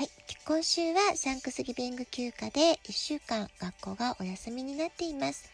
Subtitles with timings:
[0.00, 0.08] はい。
[0.46, 5.50] 今週はサンクスギビング休暇で1週間学校がお休みになっています。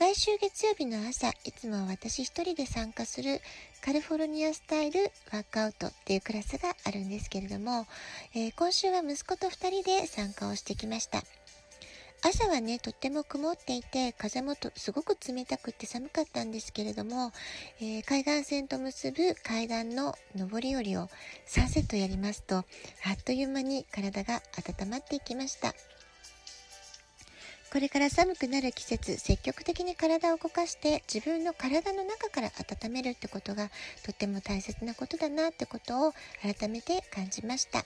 [0.00, 3.40] 毎週月曜日の朝、いつもは私一人で参加する
[3.80, 7.86] カリフォルニアスタイルワークアウトっていうクラスがあるんですけれども、
[8.34, 11.22] えー、今週は息子と2人で参加をしてきました。
[12.24, 17.32] 朝はね、とっても曇っていて、風もとすごく冷たくて寒かったんですけれども、
[17.80, 21.08] えー、海岸線と結ぶ階段の上り下りを
[21.48, 22.64] 3セットやりますと、あっ
[23.24, 24.40] という間に体が
[24.80, 25.74] 温まっていきました。
[27.72, 33.68] これから寒くなる季節、積極的に体を動かして自分の体の中から温めるってことが
[34.04, 37.84] とっても大切なことだなってことを改めて感じました。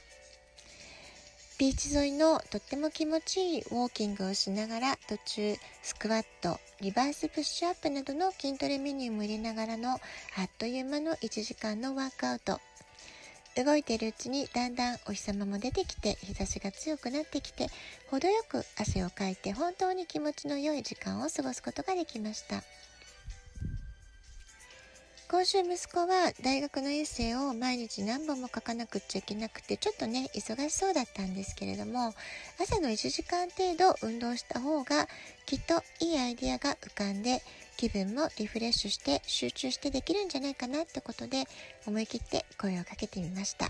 [1.58, 10.00] ビーチ沿いのとっても気持ちいいウォーキングをしながら途中スクワット、リバースプッシュアップなどの筋トレメニューも入れながらのあっ
[10.58, 12.60] という間の1時間のワークアウト。
[13.56, 17.68] 動いているうちにだんだんお日様も出てきて日差しが強くなってきて
[18.10, 22.62] 程よく汗をかいて本当に気持ちの良い時間を過ごすことができました。
[25.28, 32.14] 今週息子は大学のエッセイを毎日何本も書かなくっちゃいけなくてちょっとね忙しそうだったんですけれども
[32.60, 35.08] 朝の1時間程度運動した方が
[35.44, 37.42] きっといいアイデアが浮かんで
[37.76, 41.44] 気分もリフレッシュして集中してできるんじゃないかなってことで
[41.86, 43.68] 思い切って声をかけてみました。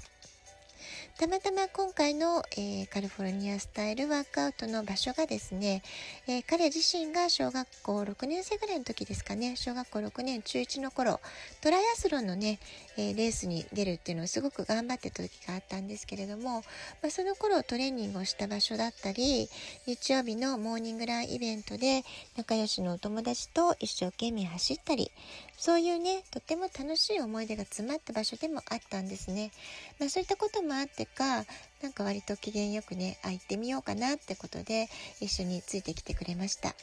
[1.19, 5.83] たまたま今回の、えー、カリフォルニアスタイルワークアウトの場所がですね、
[6.29, 11.21] えー、彼自身が小学校6年生ぐらいの時ですかね、小学校6年中1の頃、
[11.63, 12.59] トライアスロンのね、
[12.97, 16.63] えー、レースに出るっていうのをすごく頑張ってた時があったんですけれども、
[17.03, 19.49] まあ、その頃トレーニングをした場所だったり、
[19.87, 22.03] 日曜日のモーニングランイベントで
[22.37, 25.11] 仲良しのお友達と一生懸命走ったり、
[25.59, 29.51] そういうね、とっても楽しい思い出が詰まった場所でもあったんですね。
[29.99, 31.45] まあそういったこともあってか、
[31.83, 34.89] なんか割と機嫌よくね、あ、行ってみようかなってことで、
[35.21, 36.75] 一緒についてきてくれました。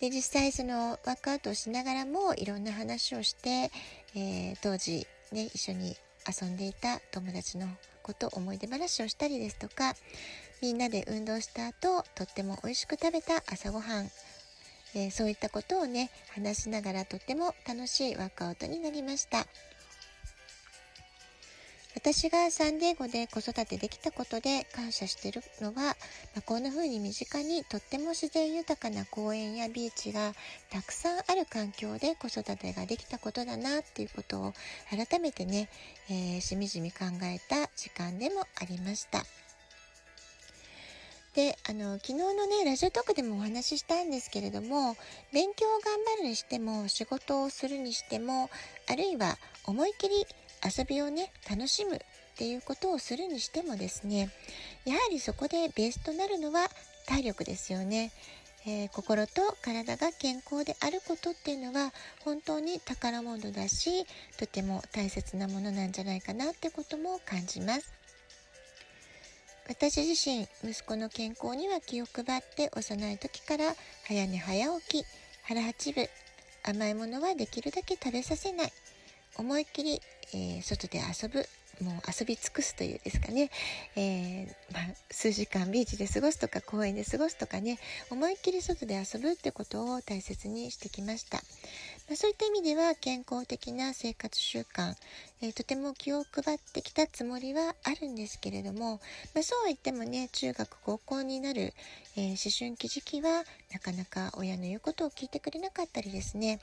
[0.00, 3.70] で、実際そのワークアウトをしながらもいろんな話をして、
[4.14, 5.96] えー、当時ね、一緒に
[6.26, 7.66] 遊んでいた友達の
[8.02, 9.94] こと思い出話をしたりですとか、
[10.62, 14.10] みんなで運動した後、とっても美味しく食べた朝ごはん、
[14.94, 19.46] えー、そういったことをね、話しながらとっても楽しいワークアウトになりました。
[22.02, 25.92] 私がサンディエゴで子育てできたことで感謝してるのは、ま
[26.38, 30.32] あ、こんな風に身近にとっても自然豊かな公園やビーチが
[30.70, 34.54] たくさんある環境で子育てができたことだなっていうことを
[34.88, 35.68] 改めてね、
[36.08, 39.22] えー、しみじみ考えた時間でもありました。
[41.34, 44.96] で、あの、昨日のね、ラジオトークでもお話ししたんですけれども、
[45.32, 48.50] 勉強を頑張るにしても、仕事をするにしても、
[48.88, 50.26] あるいは思い切り
[50.64, 51.98] 遊びをね、楽しむっ
[52.36, 54.30] ていうことをするにしてもですね、
[54.84, 56.68] やはりそこでベースとなるのは
[57.06, 58.12] 体力ですよね。
[58.66, 61.92] えー、心と体が健康であることっていうのは
[62.24, 64.04] 本当に宝物だし、
[64.38, 67.92] とても大切なものなんじゃないかなってことも感じます。
[69.66, 75.06] 私自身、息子の健康には気を配って幼い時から早寝早起き、
[75.42, 76.08] 腹八分、
[76.64, 78.72] 甘いものはできるだけ食べさせない。
[79.36, 80.02] 思いっきり、
[80.34, 81.46] えー、外で遊ぶ、
[81.82, 83.50] もう遊び尽くすというですかね、
[83.96, 87.78] えー、まあ、数時間ビーチで過ごすとか公園で過ごすとかね、
[88.10, 91.38] 思いっきり外で遊ぶってことを大切にしてきました。
[92.08, 94.94] まあ、そういった意味では健康的な生活習慣、
[95.42, 99.00] えー、とても気を配ってきたつもりはあるんですけれども、
[99.34, 101.72] まあ、そうは言ってもね、中学高校になる、
[102.16, 106.60] え思春期時期はなかなか親の言うことを聞いてくれなかったりですね、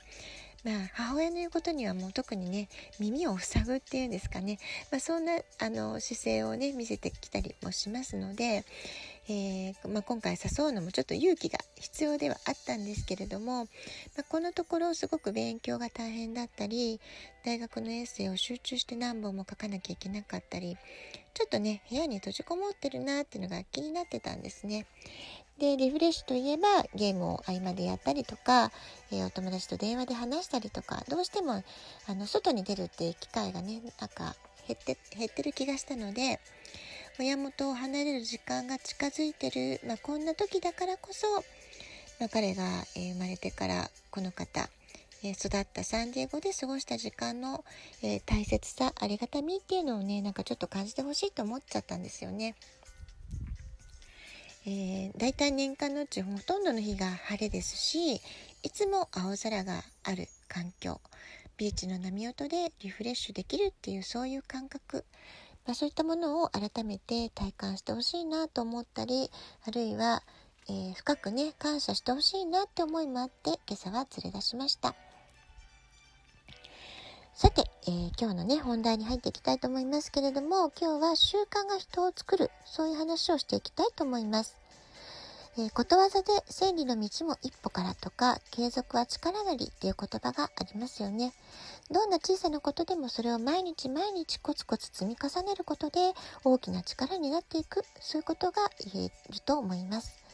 [0.64, 2.68] まあ、母親の言うことにはもう特にね、
[2.98, 4.58] 耳を塞ぐっていうんですかね、
[4.90, 8.64] まあ、そんな、あの、姿勢をね、見せてきたりもしますので、
[9.28, 13.68] えー、まあ、今回誘うのもちょっと勇気が必要ではあったんですけれども、
[14.16, 17.00] ま、このところすごく勉強が大変だったり、
[17.44, 20.76] 大学のエッセイを集中して何本も書かなきゃいけなかったり、
[21.34, 24.86] ちょっとね、部屋に閉じこもってるなっていうのが気になってたんですね。
[25.58, 28.70] で、リフレッシュといえばゲームを合間でやったりとか、
[29.10, 31.64] えー、お友達と電話で話したりとか、どうしても、
[32.06, 34.36] あの、外に出るっていう機会がね、なんか
[34.68, 36.40] 減って、減ってる気がしたので、
[37.18, 41.26] 親元を離れる時間が近づいてる、まあ、こんな時だからこそ、
[42.20, 42.62] まあ、彼が、
[42.94, 44.68] えー、生まれてからこの方、
[45.24, 47.64] え、育ったサンディエゴで過ごした時間の、
[48.02, 52.54] えー、大切さありがたみっていうのをねなんかちょっと感じてほしいと思っちゃったんですよね。
[54.70, 58.16] えー、大体年間のうちほとんどの日が晴れですし
[58.62, 61.00] いつも青空がある環境
[61.56, 65.06] ビーチの波音でリフレッシュできるっていうそういう感覚、
[65.66, 69.30] まあ、そういったものを改めて体感してほしいなと思ったり
[69.66, 70.22] あるいは、
[70.68, 74.94] えー、深くね感謝してほしいなって思いもあって今朝は連れ出しました。
[77.38, 84.56] さて、えー、今日のね本題に入っていきたいと思いますけれども今日は習慣が人を作るそういう話をしていきたいと思います
[85.56, 91.32] えー、ことわざで千里の道も一歩からとか継続は力なりっていう言葉がありますよね。
[91.90, 96.12] どんな小さなことでもそれを毎日毎日コツコツ積み重ねることで
[96.44, 98.62] 大きな力になっていくそういうことが
[98.92, 100.27] 言えると思います。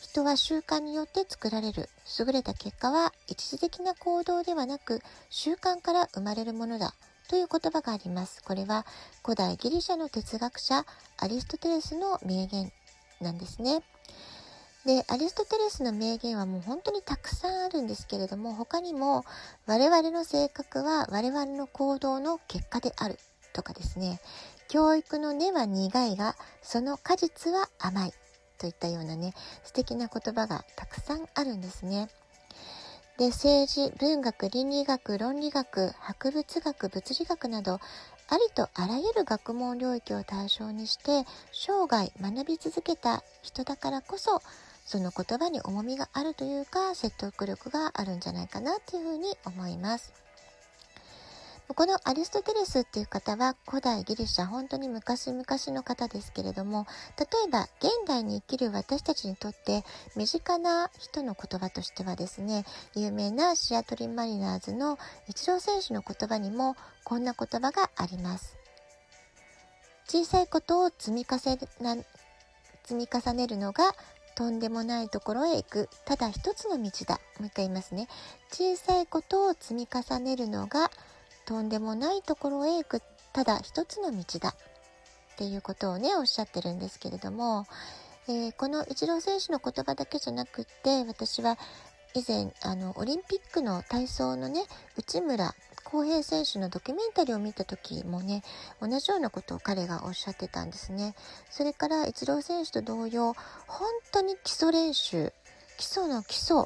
[0.00, 1.88] 人は習慣によって作られる。
[2.18, 6.94] 優れた結果は一時的な行動ではなく習慣から生まれるものだ。
[7.28, 8.42] という言葉があります。
[8.42, 8.86] これは
[9.22, 10.86] 古代ギリシャの哲学者
[11.18, 12.72] アリストテレスの名言
[13.20, 13.82] なんですね。
[14.86, 19.24] でアリストテレスの名言はもう本当にたくさんあるんですけれども他にも
[19.66, 23.18] 我々の性格は我々の行動の結果である。
[23.52, 24.20] とかですね。
[24.68, 28.12] 教育の根は苦いがその果実は甘い。
[28.58, 29.32] といったようなね
[29.64, 32.08] 素敵な言葉がたくさんあるんですね。
[33.18, 37.80] で政治文学倫理学論理学博物学物理学など
[38.30, 44.40] ありとあらゆる学問領域を対象にして生涯学び続けた人だからこそ
[44.84, 50.27] その言葉に重みがあるというか説得力があるんじゃないかなっていうふうに思います。
[51.74, 56.86] このアリストテレスっていう方は古代ギリシャ本当に昔々の方ですけれども
[57.18, 59.84] 例えば現代に生きる私たちにとって
[60.16, 64.98] 身近な人の言葉としてはですね有名なシアトリンマリナーズの
[65.28, 66.74] イチロー選手の言葉にも
[67.04, 68.56] こんな言葉があります。
[70.08, 71.36] 小さいことを積み重
[71.84, 72.04] ね
[72.82, 73.92] 積み重ねるのが
[74.34, 78.08] とんでもないところへ行くただ一つの道だもう一回言いますね
[78.50, 80.90] 小さいことを積み重ねるのが
[81.48, 83.00] とんでもないところへ行く
[83.32, 84.54] ただ一つの道だっ
[85.38, 87.66] ていうことをねおっしゃってるんですけれども、
[88.28, 91.56] えー、このイチロー選手の言葉だけじゃなくって私は
[92.14, 94.60] 以前あのオリンピックの体操のね
[94.98, 95.54] 内村
[95.84, 98.42] 航平選手のドキュメンタリーを見た時もね
[98.82, 101.14] 同じようなことを彼がおっしゃってたんですね。
[101.48, 103.32] それからイチロー選手と同様
[103.66, 105.32] 本当に基礎練習
[105.78, 106.64] 基礎の基礎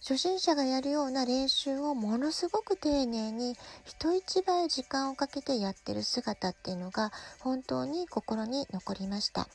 [0.00, 7.10] 初心者がやるような練習をものすごく丁寧に人一倍時間をかけてやってる姿っていうのが
[7.40, 9.48] 本当に心に残りました。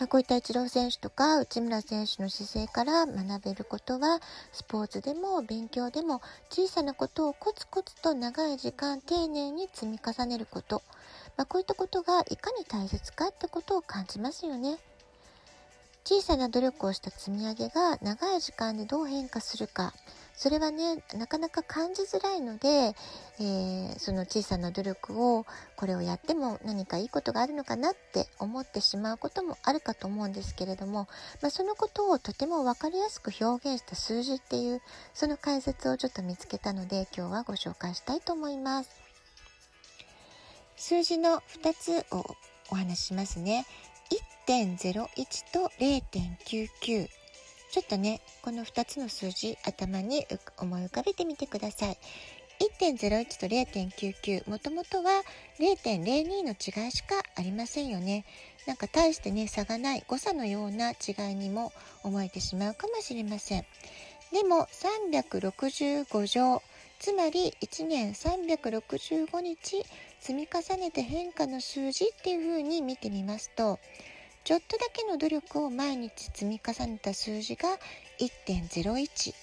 [0.00, 4.20] まあ、こういったイチロー選手とか内村選手の姿勢から学べることは
[4.50, 10.82] スポーツでも勉強でも小さなことをコツコツと長い時間丁寧に積み重ねること、
[11.36, 14.78] まあ、こういったことがいかに大切かってことを感じますよね。
[16.04, 19.92] 小さな努力をした積み上げが長い時間でどう変化するか
[20.34, 25.44] それはねなかなか感じづらいので、えー、その小さな努力を
[25.76, 31.08] これをやっても何かいいことがあるのかなって思ってしまうこともあるかと思うんですけれども、
[31.42, 34.80] まあ、そのことをとても分かりやすく表現した数字っていう
[35.12, 38.90] その解説をちょっと見つけたので今日はご紹介したいと思います。
[40.76, 42.24] 数字の2つを
[42.70, 43.66] お話ししますね。
[44.46, 45.06] 1.01
[45.52, 47.08] と0.99
[47.70, 50.26] ちょっとね、この2つの数字頭に
[50.58, 51.98] 思い浮かべてみてください。
[52.80, 55.22] 1.01と0.99もともとは
[55.58, 58.24] 0.02の違いしかありませんよね。
[58.66, 60.94] なんか大してね差がない誤差のような違
[61.32, 63.64] いにも思えてしまうかもしれません。
[64.32, 66.62] でも365乗
[66.98, 69.82] つまり1年365日
[70.20, 73.78] 積み重ねて変化の数字っていう風に見てみますと
[74.44, 77.68] ちょっとだけの努力を毎日積み重ねた数字が
[78.18, 79.34] 1.01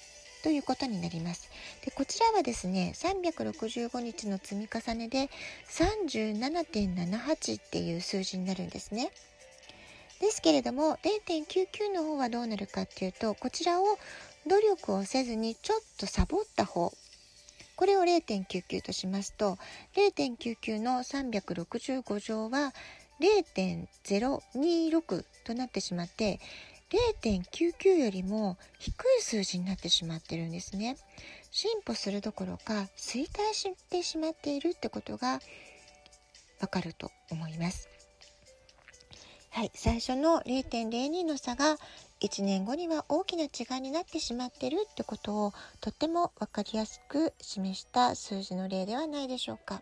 [0.44, 1.50] ということになります。
[1.84, 5.30] でこちらはですね365日の積み重ねで
[5.70, 9.12] 37.78っていう数字になるんですね。
[10.20, 13.86] ですけれども0.99の方はどうなるかっていうとこちらを
[14.48, 16.92] 努力をせずにちょっとサボった方
[17.76, 19.58] これを0.99としますと
[19.96, 22.74] 0.99の365乗は
[23.20, 26.40] 0.026となってしまって
[27.22, 30.98] 0.99よりも低い数字になってしまってるんですね。
[31.52, 35.40] 進歩するどころか衰退してしまっているってことが
[36.60, 37.90] わかると思います。
[39.50, 41.78] はい、最初の0.02の差が
[42.22, 49.82] 1年後には大きな違いになってしまってるってことをとっても分かりやすく示した数字の例ではないでしょうか。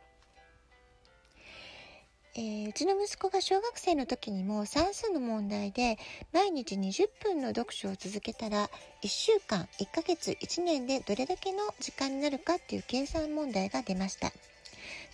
[2.37, 5.97] えー、うちの息子が小学生の時にも算数の問題で
[6.33, 8.69] 毎日20分の読書を続けたら
[9.03, 14.33] 1週間1ヶ月1年でどれだけの時間になるかっていう計算問題が出ました。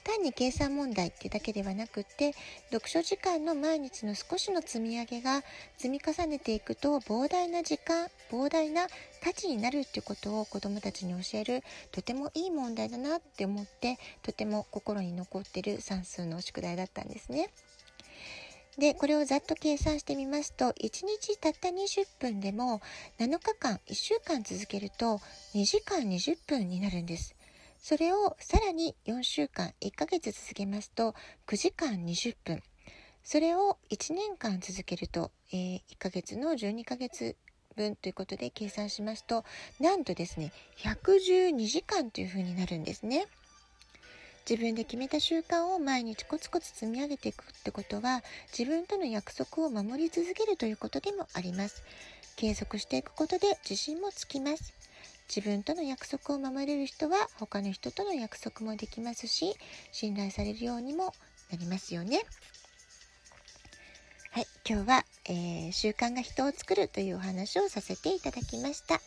[0.03, 2.33] 単に計算問題ってだけではなくって
[2.71, 5.43] 読書時間の毎日の少しの積み上げが
[5.77, 8.87] 積み重ねていくと膨大な時間膨大な
[9.23, 17.49] 価値になるっていうことを子どもたちに教えるとてもいい問題だなって思ってとても心に残ってる算数の宿題だったんですね。
[18.77, 22.81] でこれをざっと計算してみますと1日たった20分でも
[23.19, 25.19] 7日間1週間続けると
[25.53, 27.35] 2時間20分になるんです。
[27.81, 31.15] それをさらに4週間1ヶ月続けますと
[31.47, 32.61] 9時間20分
[33.23, 37.35] それを1年間続けると、えー、1ヶ月の12ヶ月
[37.75, 39.43] 分ということで計算しますと
[39.79, 43.25] なんとですね112時間というふうになるんですね。
[44.49, 48.23] 自分で決めた習慣を毎日コツコツ積み上げていくってことは
[48.57, 51.83] 自分との約束を守り続けるということでもあります。
[52.37, 54.73] 継続していくことで自信もつきます。
[55.33, 59.55] 自分との約束を守れる人は他の人との約束もできますし
[59.93, 61.13] 信頼されるようにも
[61.49, 62.21] なりますよね。
[64.31, 68.99] はい、今日は、えー、習慣が人を作るというお話をさせていただきました。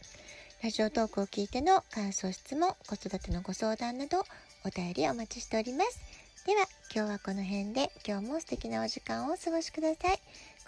[0.62, 4.24] ラジオトークを聞いての感想、質問、子育てのご相談など
[4.64, 6.00] お便りお待ちしております。
[6.46, 10.18] では今日はこの辺で今日も素敵なお時間をお過ごしください。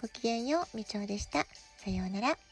[0.03, 1.47] ごきげんよう、みちょうでした。
[1.83, 2.46] さようなら。